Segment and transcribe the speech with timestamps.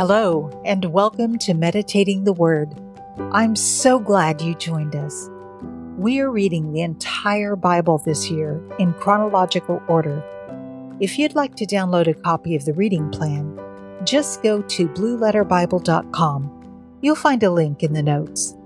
[0.00, 2.74] Hello, and welcome to Meditating the Word.
[3.32, 5.28] I'm so glad you joined us.
[5.98, 10.24] We are reading the entire Bible this year in chronological order.
[11.00, 13.60] If you'd like to download a copy of the reading plan,
[14.06, 16.96] just go to blueletterbible.com.
[17.02, 18.56] You'll find a link in the notes.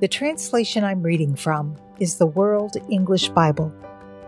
[0.00, 3.72] The translation I'm reading from is the World English Bible,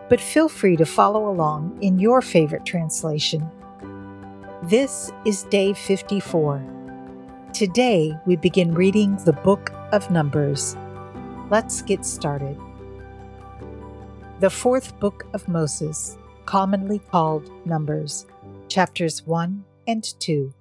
[0.09, 3.51] but feel free to follow along in your favorite translation.
[4.63, 6.65] This is day 54.
[7.53, 10.77] Today we begin reading the book of Numbers.
[11.51, 12.59] Let's get started.
[14.41, 18.25] The fourth book of Moses, commonly called Numbers,
[18.69, 20.55] chapters 1 and 2.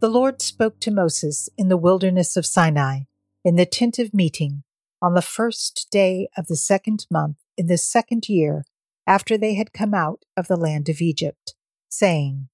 [0.00, 3.00] The Lord spoke to Moses in the wilderness of Sinai,
[3.42, 4.62] in the tent of meeting,
[5.00, 8.64] on the first day of the second month in the second year
[9.06, 11.54] after they had come out of the land of Egypt,
[11.88, 12.48] saying,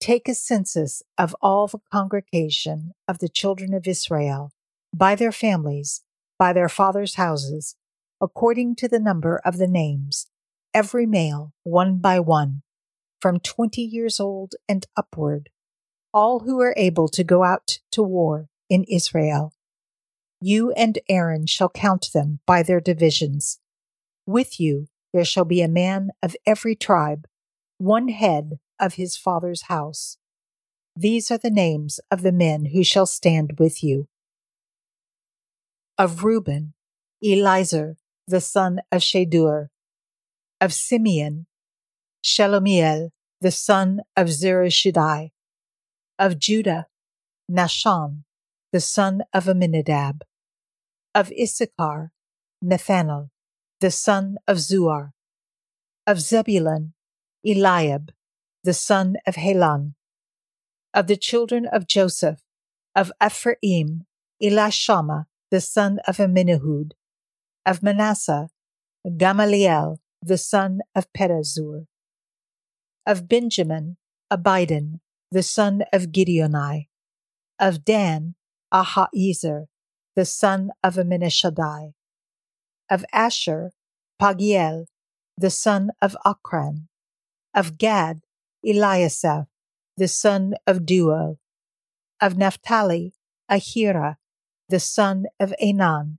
[0.00, 4.52] Take a census of all the congregation of the children of Israel,
[4.94, 6.02] by their families,
[6.38, 7.74] by their fathers' houses,
[8.20, 10.28] according to the number of the names,
[10.72, 12.62] every male, one by one,
[13.20, 15.50] from twenty years old and upward,
[16.14, 19.52] all who are able to go out to war in Israel.
[20.40, 23.58] You and Aaron shall count them by their divisions.
[24.26, 27.26] With you there shall be a man of every tribe,
[27.78, 30.18] one head of his father's house.
[30.96, 34.08] These are the names of the men who shall stand with you.
[35.96, 36.74] Of Reuben,
[37.24, 37.94] Elizur,
[38.26, 39.68] the son of Shedeur.
[40.60, 41.46] Of Simeon,
[42.24, 45.30] Shelumiel, the son of Zurishaddai.
[46.18, 46.86] Of Judah,
[47.50, 48.24] Nahshon,
[48.72, 50.22] the son of Amminadab.
[51.14, 52.12] Of Issachar,
[52.64, 53.30] Nethanel,
[53.80, 55.12] the son of Zuar.
[56.06, 56.94] Of Zebulun,
[57.46, 58.10] Eliab,
[58.68, 59.94] the son of Helon.
[60.92, 62.42] Of the children of Joseph,
[62.94, 64.04] of Ephraim,
[64.42, 66.90] Elishama, the son of Amminahud.
[67.64, 68.50] Of Manasseh,
[69.16, 71.86] Gamaliel, the son of Pedahzur.
[73.06, 73.96] Of Benjamin,
[74.30, 75.00] Abidan,
[75.30, 76.88] the son of Gideoni.
[77.58, 78.34] Of Dan,
[78.70, 79.68] Ahiezer,
[80.14, 81.94] the son of Amminashadai.
[82.90, 83.72] Of Asher,
[84.20, 84.84] Pagiel,
[85.38, 86.88] the son of Ochran.
[87.54, 88.20] Of Gad,
[88.66, 89.46] Eliasaph,
[89.96, 91.38] the son of Deuel.
[92.20, 93.14] Of Naphtali,
[93.50, 94.16] Ahira,
[94.68, 96.18] the son of Enan.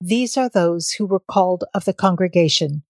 [0.00, 2.82] These are those who were called of the congregation,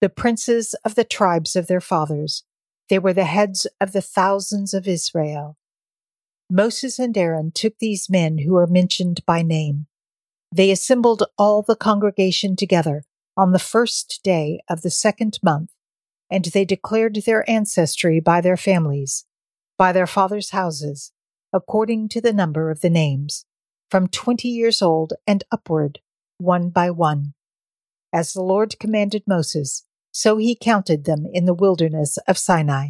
[0.00, 2.44] the princes of the tribes of their fathers.
[2.90, 5.56] They were the heads of the thousands of Israel.
[6.50, 9.86] Moses and Aaron took these men who are mentioned by name.
[10.54, 13.04] They assembled all the congregation together
[13.36, 15.70] on the first day of the second month
[16.30, 19.24] and they declared their ancestry by their families,
[19.76, 21.12] by their fathers' houses,
[21.52, 23.46] according to the number of the names,
[23.90, 26.00] from twenty years old and upward,
[26.36, 27.34] one by one.
[28.12, 32.88] As the Lord commanded Moses, so he counted them in the wilderness of Sinai.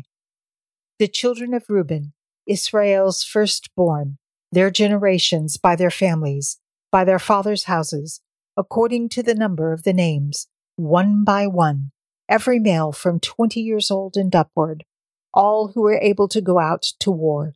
[0.98, 2.12] The children of Reuben,
[2.47, 4.19] Israel's firstborn,
[4.50, 6.59] their generations by their families,
[6.91, 8.21] by their fathers' houses,
[8.56, 11.91] according to the number of the names, one by one,
[12.28, 14.84] every male from 20 years old and upward,
[15.33, 17.55] all who were able to go out to war.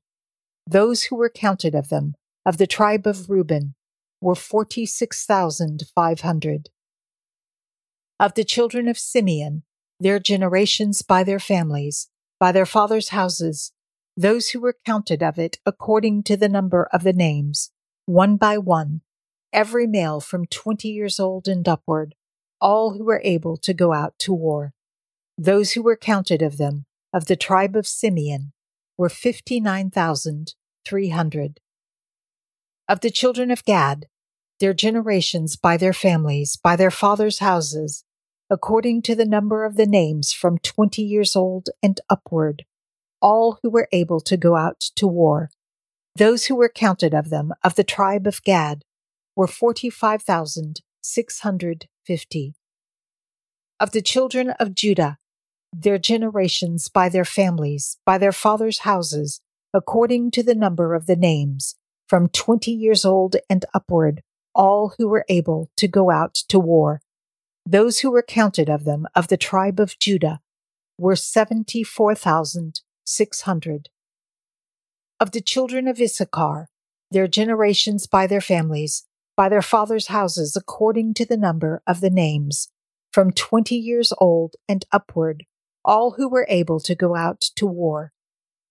[0.67, 2.15] Those who were counted of them,
[2.47, 3.75] of the tribe of Reuben,
[4.21, 6.69] were 46,500.
[8.21, 9.63] Of the children of Simeon,
[9.99, 12.09] their generations by their families,
[12.39, 13.73] by their fathers' houses,
[14.17, 17.71] those who were counted of it according to the number of the names,
[18.07, 19.01] one by one,
[19.53, 22.15] every male from 20 years old and upward,
[22.63, 24.73] all who were able to go out to war.
[25.37, 28.53] Those who were counted of them, of the tribe of Simeon,
[28.97, 31.59] were 59,300.
[32.89, 34.07] Of the children of Gad,
[34.61, 38.05] their generations by their families, by their fathers' houses,
[38.49, 42.65] according to the number of the names from 20 years old and upward,
[43.21, 45.51] all who were able to go out to war.
[46.15, 48.85] Those who were counted of them, of the tribe of Gad,
[49.35, 52.55] were 45,600 50.
[53.83, 55.19] Of the children of Judah,
[55.73, 59.41] their generations by their families, by their fathers' houses,
[59.75, 61.75] according to the number of the names,
[62.07, 64.23] from twenty years old and upward,
[64.55, 67.01] all who were able to go out to war.
[67.67, 70.39] Those who were counted of them, of the tribe of Judah,
[70.97, 73.89] were 74,600.
[75.19, 76.69] Of the children of Issachar,
[77.11, 82.11] their generations by their families, by their fathers' houses according to the number of the
[82.11, 82.69] names,
[83.13, 85.45] from twenty years old and upward,
[85.85, 88.13] all who were able to go out to war.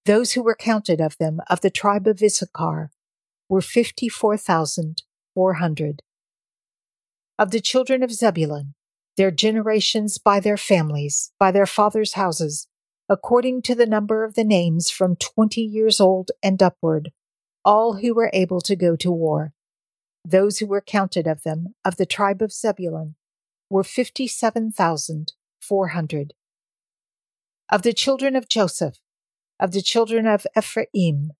[0.06, 2.90] Those who were counted of them of the tribe of Issachar
[3.48, 6.02] were 54,400.
[7.38, 8.74] Of the children of Zebulun,
[9.18, 12.68] their generations by their families, by their fathers' houses,
[13.10, 17.12] according to the number of the names from twenty years old and upward,
[17.66, 19.54] all who were able to go to war.
[20.26, 23.16] Those who were counted of them, of the tribe of Zebulun,
[23.72, 26.34] were 57,400.
[27.72, 29.00] Of the children of Joseph,
[29.60, 31.32] of the children of Ephraim,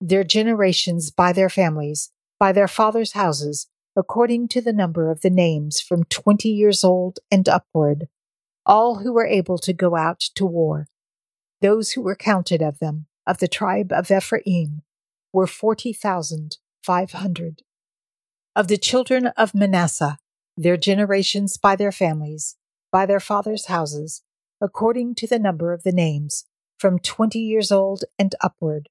[0.00, 3.66] their generations by their families, by their fathers' houses,
[3.96, 8.06] according to the number of the names from twenty years old and upward,
[8.64, 10.86] all who were able to go out to war.
[11.60, 14.82] Those who were counted of them, of the tribe of Ephraim,
[15.32, 17.62] were forty thousand five hundred.
[18.54, 20.18] Of the children of Manasseh,
[20.62, 22.56] their generations by their families,
[22.92, 24.22] by their fathers' houses,
[24.60, 26.44] according to the number of the names,
[26.78, 28.88] from twenty years old and upward,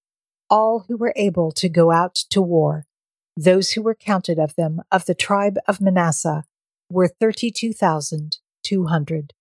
[0.50, 2.88] all who were able to go out to war.
[3.38, 6.44] Those who were counted of them of the tribe of Manasseh
[6.90, 9.34] were thirty two thousand two hundred.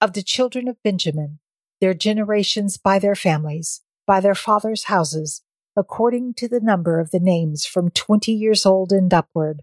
[0.00, 1.38] Of the children of Benjamin,
[1.80, 5.42] their generations by their families, by their fathers' houses,
[5.76, 9.62] according to the number of the names from twenty years old and upward,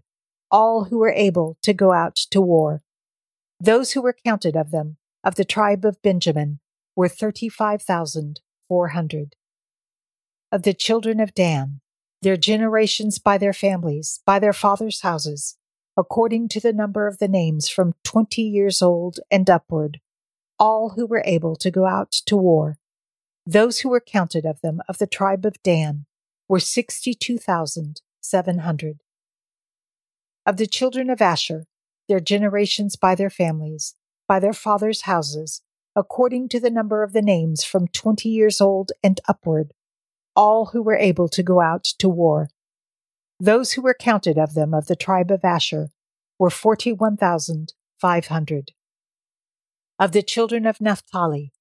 [0.50, 2.82] all who were able to go out to war.
[3.60, 6.60] Those who were counted of them, of the tribe of Benjamin,
[6.94, 9.34] were 35,400.
[10.50, 11.80] Of the children of Dan,
[12.22, 15.56] their generations by their families, by their fathers' houses,
[15.96, 20.00] according to the number of the names from 20 years old and upward,
[20.58, 22.76] all who were able to go out to war.
[23.46, 26.04] Those who were counted of them of the tribe of Dan
[26.48, 29.00] were 62,700.
[30.48, 31.66] Of the children of Asher,
[32.08, 33.94] their generations by their families,
[34.26, 35.60] by their fathers' houses,
[35.94, 39.74] according to the number of the names from twenty years old and upward,
[40.34, 42.48] all who were able to go out to war.
[43.38, 45.90] Those who were counted of them of the tribe of Asher
[46.38, 48.72] were forty one thousand five hundred.
[49.98, 51.52] Of the children of Naphtali,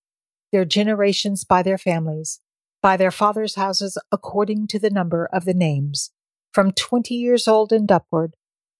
[0.53, 2.39] their generations by their families,
[2.81, 6.11] by their fathers' houses according to the number of the names,
[6.53, 8.36] from twenty years old and upward,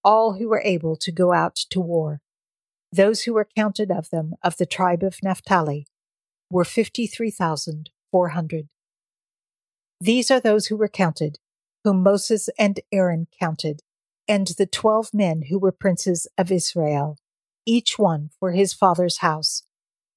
[0.08, 2.22] all who were able to go out to war.
[2.90, 5.86] Those who were counted of them of the tribe of Naphtali
[6.50, 8.68] were fifty three thousand four hundred.
[10.00, 11.36] These are those who were counted,
[11.84, 13.82] whom Moses and Aaron counted,
[14.26, 17.18] and the twelve men who were princes of Israel,
[17.66, 19.64] each one for his father's house.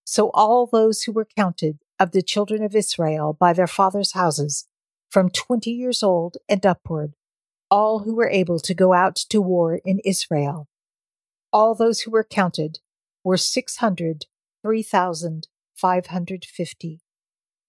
[0.06, 4.68] So all those who were counted of the children of Israel by their fathers' houses,
[5.10, 7.12] from twenty years old and upward,
[7.72, 10.68] all who were able to go out to war in Israel,
[11.54, 12.80] all those who were counted
[13.24, 14.26] were six hundred
[14.62, 17.00] three thousand five hundred fifty.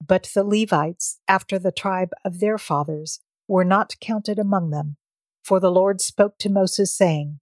[0.05, 4.97] But the Levites, after the tribe of their fathers, were not counted among them.
[5.45, 7.39] For the Lord spoke to Moses, saying,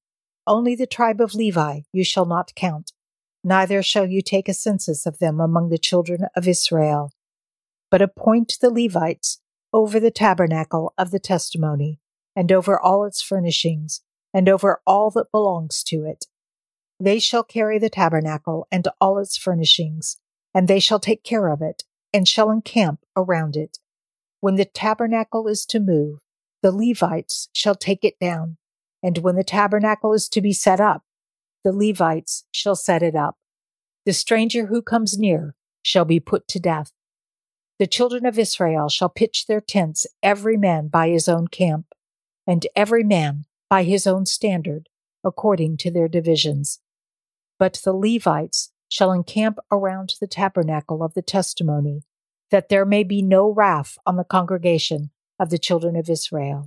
[0.47, 2.93] Only the tribe of Levi you shall not count,
[3.43, 7.13] neither shall you take a census of them among the children of Israel.
[7.91, 9.41] But appoint the Levites
[9.73, 12.01] over the tabernacle of the testimony,
[12.41, 14.01] and over all its furnishings,
[14.33, 16.25] and over all that belongs to it.
[16.99, 20.17] They shall carry the tabernacle and all its furnishings,
[20.55, 21.83] and they shall take care of it,
[22.15, 23.77] and shall encamp around it.
[24.41, 26.21] When the tabernacle is to move,
[26.63, 28.57] the Levites shall take it down,
[29.03, 31.03] and when the tabernacle is to be set up,
[31.63, 33.37] the Levites shall set it up.
[34.07, 36.91] The stranger who comes near shall be put to death.
[37.79, 41.85] The children of Israel shall pitch their tents, every man by his own camp,
[42.51, 44.89] and every man by his own standard,
[45.23, 46.81] according to their divisions.
[47.61, 52.03] But the Levites shall encamp around the tabernacle of the testimony,
[52.51, 56.67] that there may be no wrath on the congregation of the children of Israel.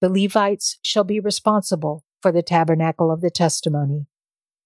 [0.00, 4.06] The Levites shall be responsible for the tabernacle of the testimony.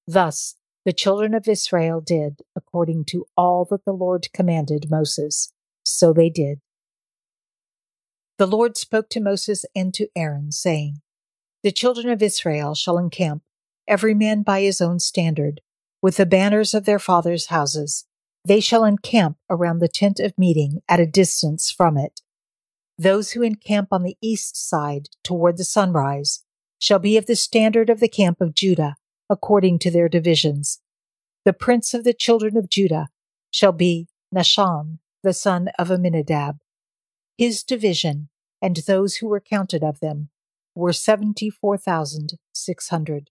[0.06, 5.50] Thus the children of Israel did according to all that the Lord commanded Moses.
[5.84, 6.60] So they did.
[8.38, 11.00] The Lord spoke to Moses and to Aaron, saying,
[11.64, 13.42] The children of Israel shall encamp,
[13.88, 15.60] every man by his own standard,
[16.00, 18.04] with the banners of their fathers' houses.
[18.44, 22.20] They shall encamp around the tent of meeting at a distance from it.
[22.96, 26.44] Those who encamp on the east side toward the sunrise
[26.78, 28.94] shall be of the standard of the camp of Judah,
[29.28, 30.80] according to their divisions.
[31.44, 33.08] The prince of the children of Judah
[33.50, 36.58] shall be Nahshon, the son of Amminadab.
[37.38, 38.28] His division,
[38.60, 40.30] and those who were counted of them,
[40.74, 43.30] were seventy four thousand six hundred.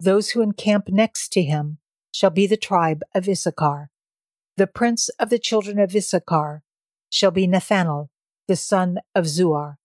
[0.00, 1.78] Those who encamp next to him
[2.10, 3.90] shall be the tribe of Issachar.
[4.56, 6.64] The prince of the children of Issachar
[7.08, 8.08] shall be Nethanel,
[8.48, 9.76] the son of Zuar.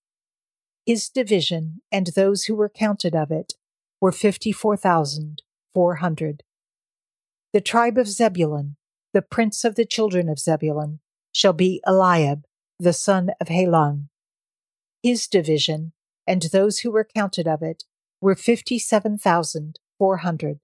[0.84, 3.52] His division and those who were counted of it
[4.00, 6.42] were 54,400.
[7.52, 8.76] The tribe of Zebulun,
[9.12, 10.98] the prince of the children of Zebulun,
[11.32, 12.44] shall be Eliab,
[12.80, 14.08] the son of Helon.
[15.02, 15.92] His division
[16.26, 17.84] and those who were counted of it
[18.22, 20.60] were 57,400.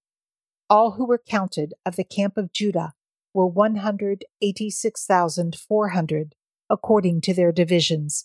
[0.71, 2.95] All who were counted of the camp of Judah
[3.35, 6.35] were 186,400,
[6.71, 8.25] according to their divisions.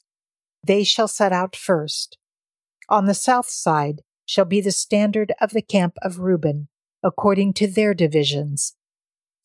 [0.65, 2.17] They shall set out first.
[2.88, 6.69] On the south side shall be the standard of the camp of Reuben,
[7.03, 8.77] according to their divisions.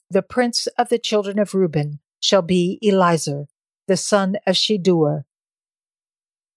[0.08, 3.48] The prince of the children of Reuben shall be Elizur,
[3.86, 5.24] the son of Shedeur.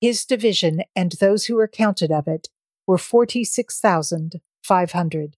[0.01, 2.49] His division and those who were counted of it
[2.87, 5.37] were 46,500.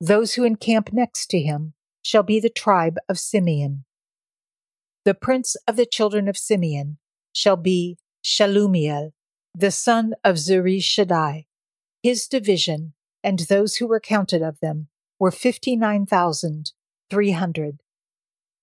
[0.00, 1.72] Those who encamp next to him
[2.02, 3.86] shall be the tribe of Simeon.
[5.04, 6.98] The prince of the children of Simeon
[7.32, 9.12] shall be Shelumiel,
[9.54, 11.46] the son of Zurishaddai.
[12.02, 14.88] His division and those who were counted of them
[15.18, 17.80] were 59,300.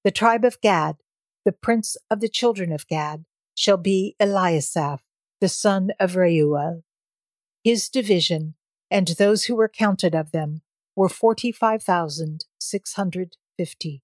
[0.04, 0.98] The tribe of Gad,
[1.46, 5.02] the prince of the children of Gad, shall be Eliasaph,
[5.40, 6.84] the son of Reuel.
[7.64, 8.56] His division
[8.90, 10.62] and those who were counted of them
[10.96, 14.04] were 45,650.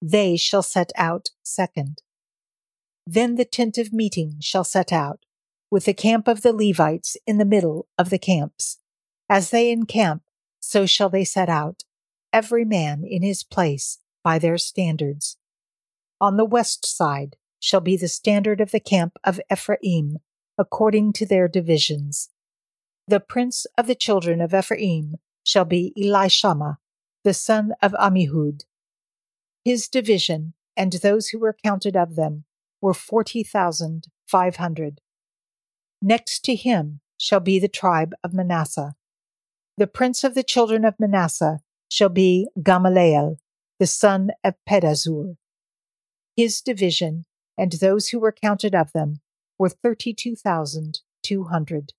[0.00, 2.00] They shall set out second.
[3.06, 5.26] Then the tent of meeting shall set out,
[5.70, 8.78] with the camp of the Levites in the middle of the camps.
[9.28, 10.22] As they encamp,
[10.58, 11.84] so shall they set out,
[12.32, 15.36] every man in his place by their standards.
[16.20, 20.18] On the west side shall be the standard of the camp of Ephraim,
[20.58, 22.30] according to their divisions.
[23.06, 26.78] The prince of the children of Ephraim shall be Elishama,
[27.24, 28.64] the son of Ammihud.
[29.64, 32.44] His division and those who were counted of them
[32.80, 35.00] were forty thousand five hundred.
[36.02, 38.94] Next to him shall be the tribe of Manasseh.
[39.76, 43.38] The prince of the children of Manasseh shall be Gamaliel,
[43.78, 45.36] the son of Pedahzur.
[46.36, 47.26] His division
[47.58, 49.20] and those who were counted of them
[49.58, 51.92] were 32,200.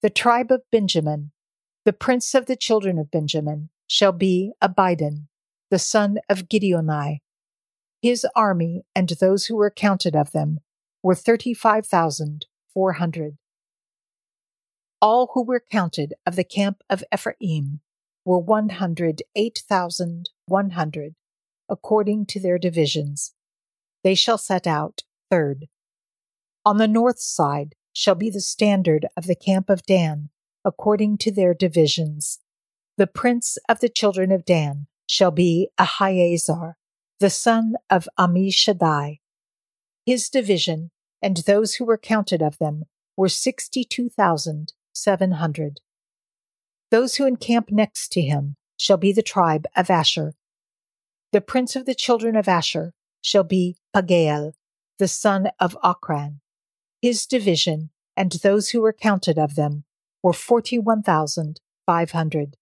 [0.00, 1.32] The tribe of Benjamin,
[1.84, 5.28] the prince of the children of Benjamin, shall be Abidan,
[5.70, 7.18] the son of Gideoni.
[8.00, 10.60] His army and those who were counted of them
[11.02, 11.14] were
[12.74, 13.38] 35,400.
[15.00, 17.80] All who were counted of the camp of Ephraim
[18.24, 21.14] were 108,100,
[21.68, 23.34] according to their divisions.
[24.02, 25.66] They shall set out third.
[26.64, 30.30] On the north side shall be the standard of the camp of Dan,
[30.64, 32.40] according to their divisions.
[32.96, 36.76] The prince of the children of Dan shall be Ahiezer,
[37.20, 39.20] the son of Ammishaddai.
[40.06, 40.90] His division
[41.24, 42.84] and those who were counted of them
[43.16, 45.80] were 62,700.
[46.90, 50.34] Those who encamp next to him shall be the tribe of Asher.
[51.32, 54.52] The prince of the children of Asher shall be Pagiel,
[54.98, 56.40] the son of Ochran.
[57.00, 59.84] His division and those who were counted of them
[60.22, 62.56] were 41,500.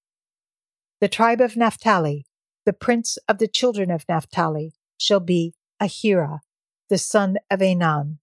[1.00, 2.26] The tribe of Naphtali,
[2.64, 6.38] the prince of the children of Naphtali, shall be Ahira,
[6.88, 8.18] the son of Enan.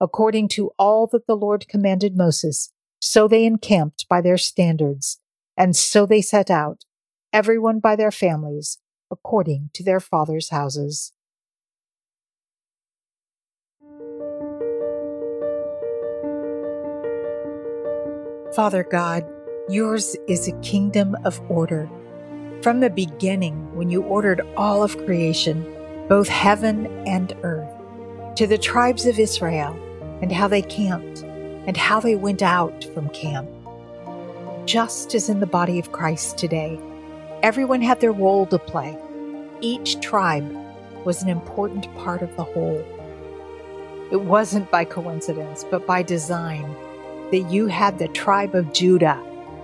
[0.01, 5.21] according to all that the Lord commanded Moses, so they encamped by their standards,
[5.57, 6.85] and so they set out,
[7.33, 8.79] everyone by their families,
[9.13, 11.13] according to their fathers' houses.
[18.53, 19.25] Father God,
[19.73, 21.89] yours is a kingdom of order
[22.63, 25.65] from the beginning, when you ordered all of creation,
[26.09, 27.71] both heaven and earth,
[28.37, 29.79] to the tribes of Israel
[30.21, 33.49] and how they camped and how they went out from camp.
[34.67, 36.79] Just as in the body of Christ today,
[37.43, 38.99] Everyone had their role to play.
[39.63, 40.47] Each tribe
[41.07, 42.85] was an important part of the whole.
[44.13, 46.77] It wasn't by coincidence, but by design
[47.31, 49.19] that you had the tribe of Judah,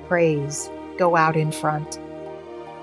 [0.09, 1.99] praise, go out in front.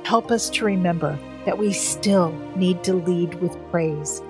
[0.03, 4.21] Help us to remember that we still need to lead with praise,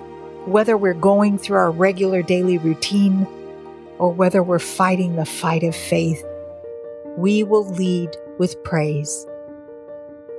[0.46, 3.26] whether we're going through our regular daily routine
[3.98, 6.24] or whether we're fighting the fight of faith.
[7.16, 9.26] We will lead with praise.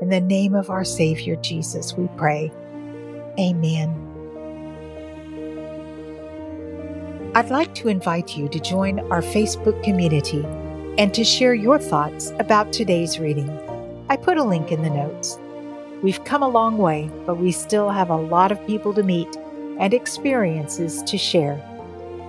[0.02, 2.52] In the name of our Savior Jesus, we pray.
[3.40, 4.02] Amen.
[7.34, 10.46] I'd like to invite you to join our Facebook community
[10.98, 13.50] and to share your thoughts about today's reading.
[14.10, 15.38] I put a link in the notes.
[16.02, 19.36] We've come a long way, but we still have a lot of people to meet
[19.80, 21.62] and experiences to share.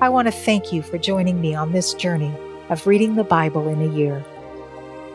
[0.01, 2.35] I want to thank you for joining me on this journey
[2.69, 4.25] of reading the Bible in a year.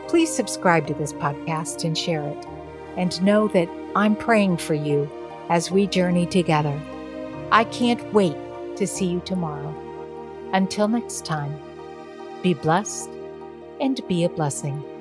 [0.08, 2.46] Please subscribe to this podcast and share it,
[2.96, 5.10] and know that I'm praying for you
[5.50, 6.80] as we journey together.
[7.50, 8.36] I can't wait
[8.76, 9.74] to see you tomorrow.
[10.52, 11.54] Until next time,
[12.42, 13.10] be blessed
[13.82, 14.91] and be a blessing.